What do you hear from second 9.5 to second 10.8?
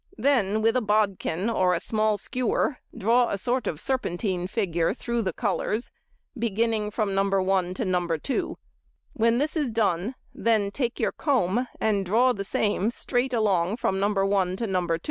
is done, then